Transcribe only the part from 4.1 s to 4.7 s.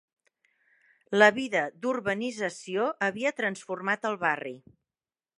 el barri